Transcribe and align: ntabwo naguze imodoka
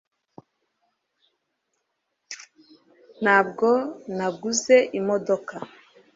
ntabwo 3.23 3.69
naguze 4.15 4.77
imodoka 4.99 5.55